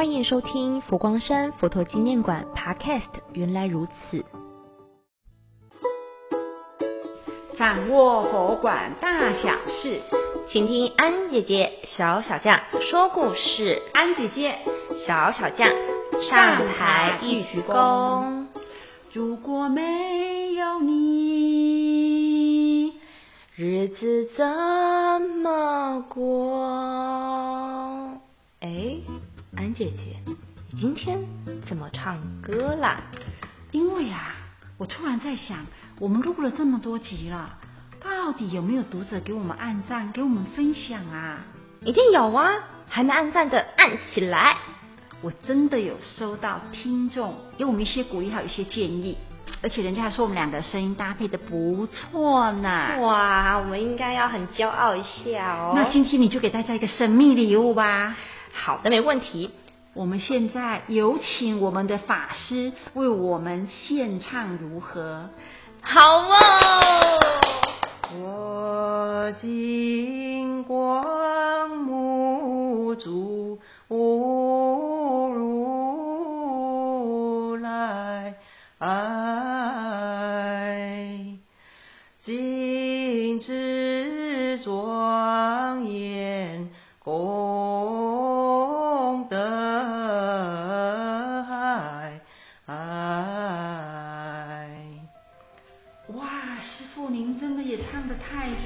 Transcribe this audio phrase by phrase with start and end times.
[0.00, 3.10] 欢迎收听佛光山佛陀纪念馆 Podcast。
[3.34, 4.24] 原来如此，
[7.54, 10.00] 掌握佛馆大小事，
[10.48, 13.82] 请听安姐姐小小将说故事。
[13.92, 14.60] 安姐姐
[15.06, 15.68] 小小将
[16.22, 18.46] 上台一鞠躬。
[19.12, 21.78] 如果没有你，
[23.54, 24.46] 日子怎
[25.42, 27.29] 么过？
[29.74, 30.16] 姐姐，
[30.70, 31.18] 你今天
[31.66, 33.00] 怎么唱歌啦？
[33.70, 34.34] 因为啊，
[34.78, 35.58] 我突然在想，
[35.98, 37.58] 我们录了这么多集了，
[38.00, 41.38] 到底有没有读者给我们按赞，给我们分享啊？
[41.82, 42.52] 一定有啊！
[42.88, 44.56] 还没按赞的按起来。
[45.22, 49.16] 我真的有收到听众给我们一些鼓励，还有一些建议，
[49.62, 52.98] 而且人家还说我们两个声音搭配的不错呢。
[53.00, 55.74] 哇，我们应该要很骄傲一下哦。
[55.76, 58.16] 那今天你就给大家一个神秘礼物吧。
[58.52, 59.50] 好的，没问题。
[59.92, 65.28] 我们现在有请我们的法师为我们献唱，如何？
[65.82, 66.36] 好哦。
[68.12, 71.59] 我今光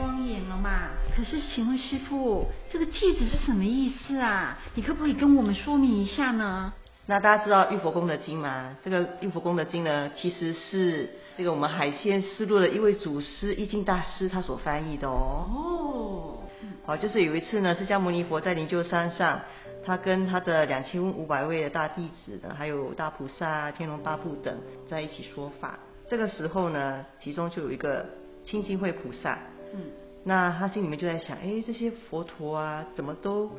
[0.00, 0.88] 庄严了嘛！
[1.14, 4.58] 可是，请问师傅，这个戒子是什么意思啊？
[4.74, 6.72] 你可不可以跟我们说明一下呢？
[7.04, 8.74] 那大家知道《玉佛功德经》吗？
[8.82, 15.46] 这个《玉佛功德经》呢，其实是这个我们海鲜丝路的一位祖师易经大师他所翻译的哦。
[15.50, 16.38] 哦，
[16.86, 19.38] 好，就是有一次呢，释迦牟尼佛在灵鹫山上，
[19.84, 24.56] 他跟他的两千五百位的大弟子呢，还有大菩萨、天龙八部等
[24.88, 25.78] 在一起说法。
[26.08, 28.06] 这个时候呢，其中就有一个
[28.46, 29.36] 清净慧菩萨。
[29.72, 29.80] 嗯。
[30.22, 33.50] 那他心里面就在想，哎，这些佛陀啊，怎么都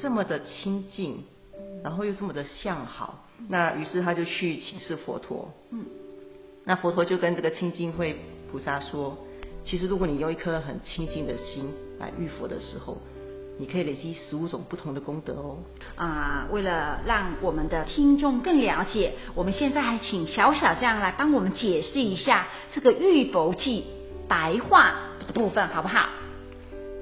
[0.00, 1.24] 这么的清净，
[1.82, 3.24] 然后又这么的相好。
[3.48, 5.48] 那于是他就去请示佛陀。
[5.70, 5.84] 嗯。
[6.64, 8.14] 那佛陀就跟这个清净慧
[8.50, 9.16] 菩萨说，
[9.64, 12.98] 其实如果你用一颗很清净的心来遇佛的时候，
[13.58, 15.58] 你可以累积十五种不同的功德哦。
[15.96, 23.84] 啊，为了让我们的听众更了解，我们现在还请小小这样来帮我们解释一下这个玉佛记
[24.28, 25.08] 白话。
[25.32, 26.08] 部分好不好？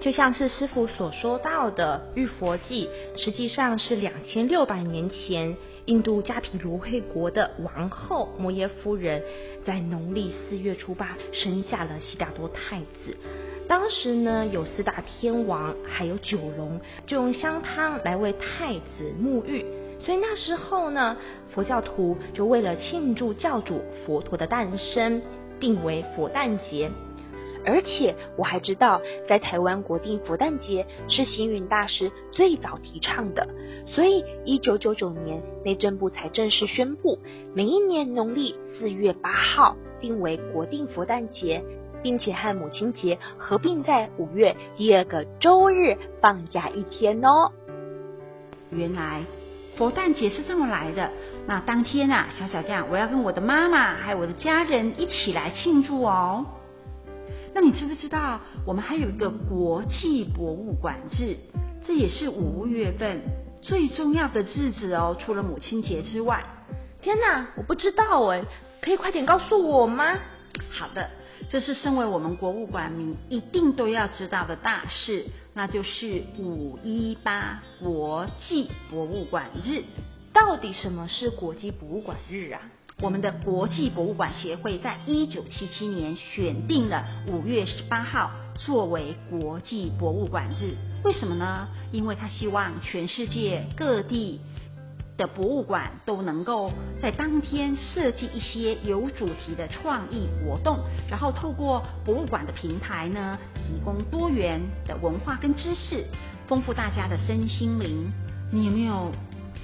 [0.00, 2.88] 就像是师傅所说到的，《玉佛记》
[3.20, 5.56] 实际上是两千六百年前
[5.86, 9.20] 印度迦毗罗卫国的王后摩耶夫人，
[9.64, 13.16] 在农历四月初八生下了悉达多太子。
[13.66, 19.66] 当时呢，有四大天王，还有九龙，就用香汤来为太子沐浴。
[20.00, 21.16] 所以那时候呢，
[21.52, 25.20] 佛教徒就为了庆祝教主佛陀的诞生，
[25.58, 26.88] 定为佛诞节。
[27.68, 33.46] 而且我还知道，在台湾国定佛诞节是星云大师最早提倡的，
[33.86, 37.18] 所以一九九九年内政部才正式宣布，
[37.54, 41.62] 每一年农历四月八号定为国定佛诞节，
[42.02, 47.52] 并且和母亲节合并在五月第二个周日放假一天哦。
[48.70, 49.24] 原来
[49.76, 51.10] 佛诞节是这么来的，
[51.46, 56.46] 那当天啊，小小酱，我要跟我的妈妈还有我的家人一起来庆祝哦。
[57.60, 61.36] 那你知不知道，我们还有一个国际博物馆日，
[61.84, 63.20] 这也是五月份
[63.62, 65.16] 最重要的日子哦。
[65.18, 66.46] 除了母亲节之外，
[67.02, 68.44] 天哪，我不知道哎，
[68.80, 70.20] 可以快点告诉我吗？
[70.70, 71.10] 好的，
[71.50, 79.82] 这是身为我们博物馆迷一定都要知道的大事，那就是五一八国际博物馆日。
[80.32, 82.60] 到底什么是国际博物馆日啊？
[83.00, 91.68] 我们的国际博物馆协会在一九七七年选定了五月十八号作为国际博物馆日，为什么呢？
[91.92, 94.40] 因为他希望全世界各地
[95.16, 106.04] 的博物馆都能够在当天设计一些有主题的创意活动，然后透过博物馆的平台呢，提供多元的文化跟知识，
[106.48, 108.10] 丰富大家的身心灵。
[108.50, 109.12] 你有没有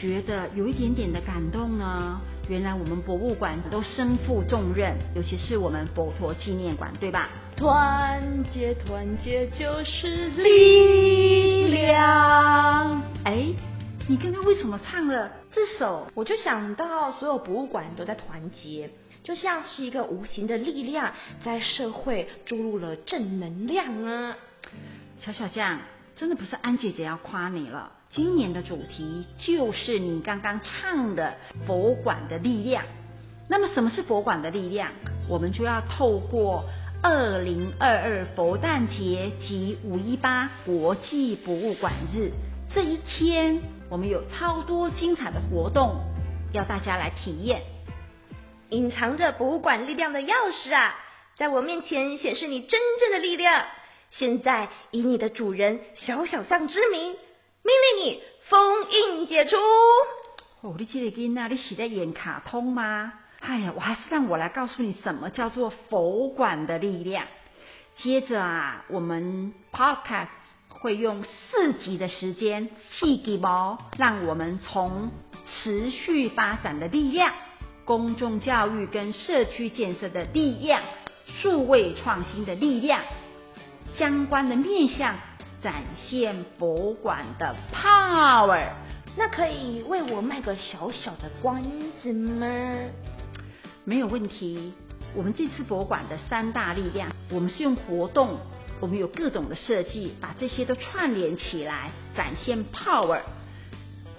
[0.00, 2.18] 觉得有一点点的感动呢？
[2.48, 7.28] 原来我们博物馆都身负重任，尤其是我们佛陀纪念馆，对吧？
[7.56, 13.02] 团结，团结就是力量。
[13.24, 13.44] 哎，
[14.08, 16.06] 你刚刚为什么唱了这首？
[16.14, 18.88] 我就想到所有博物馆都在团结，
[19.22, 21.12] 就像是一个无形的力量，
[21.44, 24.34] 在社会注入了正能量啊。
[25.20, 25.80] 小小酱，
[26.16, 31.34] 真的不是安姐姐要夸你了，今年的主题就是你刚刚唱的
[31.66, 32.84] 佛馆的力量。
[33.50, 34.92] 那么什么是佛馆的力量？
[35.28, 36.64] 我们就要透过
[37.02, 42.32] 二零二二佛诞节及五一八国际博物馆日
[42.74, 43.60] 这一天，
[43.90, 46.00] 我们有超多精彩的活动
[46.52, 47.62] 要大家来体验。
[48.70, 50.94] 隐藏着博物馆力量的钥匙啊，
[51.36, 53.64] 在我面前显示你真正的力量。
[54.10, 57.14] 现在以你的主人小小象之名，
[57.62, 59.56] 命令你封印解除。
[60.60, 63.12] 哦，你这个囡仔，你是在演卡通吗？
[63.40, 67.26] 哎呀，我还是让我来告诉你什么叫做佛管的力量。
[67.96, 70.28] 接着啊，我们 Podcast
[70.68, 75.10] 会用四集的时间，细给毛，让我们从
[75.46, 77.32] 持续发展的力量、
[77.84, 80.82] 公众教育跟社区建设的力量、
[81.40, 83.02] 数位创新的力量
[83.96, 85.16] 相关的面向，
[85.60, 88.68] 展现博物馆的 power。
[89.16, 91.62] 那可以为我卖个小小的关
[92.02, 92.46] 子吗？
[93.84, 94.72] 没有问题。
[95.14, 98.36] 我们这次博物馆的三大力量，我们是用活动，
[98.78, 103.20] 我们有各种的设计，把这些都串联起来，展现 power。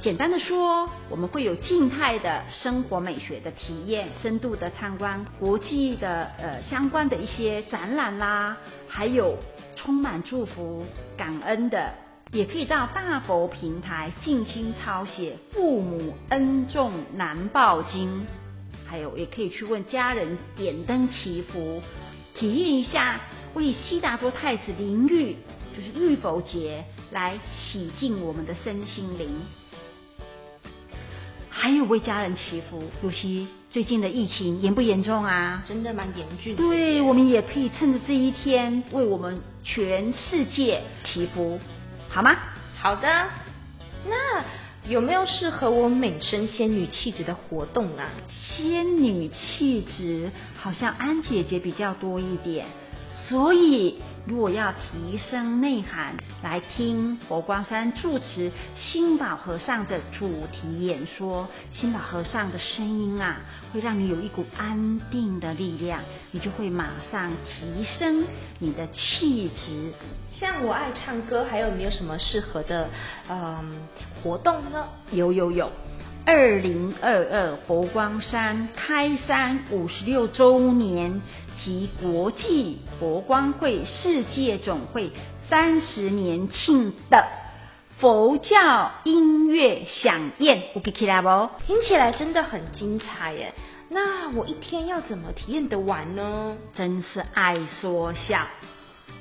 [0.00, 8.56] 简单的说，我们会有静态的生活美学的体验，深度的参观国际的呃相关的一些展览啦，
[8.88, 9.36] 还有
[9.86, 10.84] 充满祝福、
[11.16, 11.94] 感恩的，
[12.32, 18.26] 也可以到大佛平台静心抄写“父母恩重难报经”。
[18.84, 21.80] 还有，也可以去问家人点灯祈福，
[22.34, 23.20] 体验一下
[23.54, 25.36] 为悉达多太子淋浴，
[25.76, 29.28] 就是浴佛节，来洗净我们的身心灵。
[31.48, 35.62] 还有为家人祈福，尤其最近的疫情严不严重啊？
[35.68, 36.62] 真的蛮严峻的。
[36.62, 41.60] 对，我们也可以趁着这一天，为我们全世界祈福，
[42.08, 42.34] 好吗？
[42.80, 43.06] 好的，
[44.08, 44.42] 那。
[44.88, 48.08] 有没有适合我美声仙女气质的活动啊？
[48.30, 52.64] 仙女气质好像安姐姐比较多一点，
[53.28, 53.96] 所以
[54.26, 61.46] 如果要提升内涵，来听佛光山住持心宝和尚的主题演说。
[61.70, 63.40] 心宝和尚的声音啊，
[63.72, 66.00] 会让你有一股安定的力量，
[66.32, 68.24] 你就会马上提升
[68.58, 69.92] 你的气质。
[70.32, 72.88] 像我爱唱歌，还有没有什么适合的
[73.30, 73.86] 嗯
[74.22, 74.86] 活动呢？
[75.12, 75.70] 有有有，
[76.26, 81.22] 二零二二佛光山开山五十六周年
[81.56, 85.12] 及国际佛光会世界总会
[85.48, 87.24] 三十年庆的
[88.00, 91.28] 佛教音乐响宴，我给起来不？
[91.64, 93.54] 听起来真的很精彩耶！
[93.88, 96.56] 那我一天要怎么体验得完呢？
[96.74, 98.40] 真是爱说笑。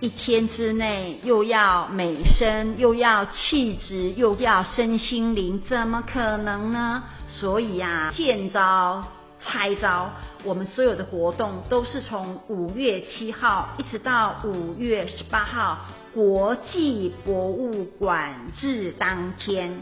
[0.02, 7.04] 一天之内又要美声，又要气质，又要身心灵，怎么可能呢？
[7.30, 9.06] 所以啊，见招
[9.40, 10.12] 拆招，
[10.44, 15.78] 我们所有的活动都是从五月七号一直到五月十八号
[16.14, 19.82] 国际博物馆日当天，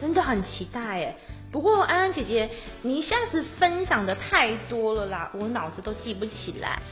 [0.00, 1.16] 真的很期待耶。
[1.52, 2.50] 不过安安姐姐，
[2.82, 6.82] 你一下子分享的太多了啦，我脑子都记不起来。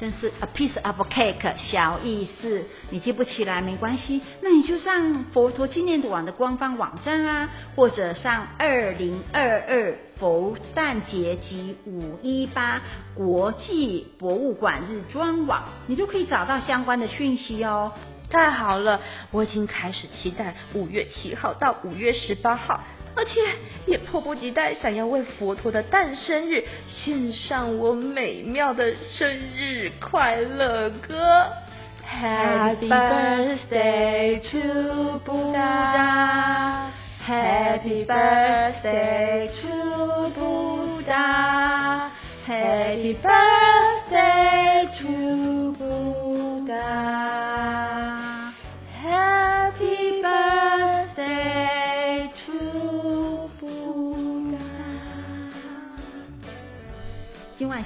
[0.00, 12.80] 真是 a piece of cake，小意思，你记不起来没关系，那你就上佛陀纪念馆的官方网站啊，或者上二零二二佛诞节及五一八
[13.14, 17.92] 国际博物馆日专网，你就可以找到相关的讯息哦。
[18.30, 19.00] 太好了，
[19.30, 22.80] 我已经开始期待五月七号到五月十八号。
[23.18, 23.40] 而且
[23.86, 31.50] 也迫不及待想要为佛陀的诞生日献上我美妙的生日快乐歌。
[32.06, 36.92] Happy birthday to Buddha,
[37.26, 42.10] Happy birthday to Buddha,
[42.46, 43.67] Happy birthday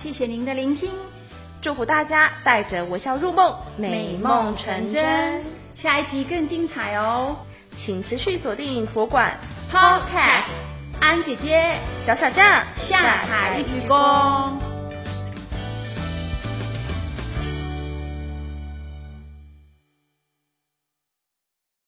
[0.02, 0.90] 谢谢您的聆听，
[1.61, 5.44] 祝福大家带着微笑入梦，美梦成真。
[5.76, 7.37] 下一集更精彩哦，
[7.76, 9.38] 请持续锁定佛馆
[9.73, 10.50] Podcast，
[11.00, 14.62] 安姐姐小小酱下海一鞠躬。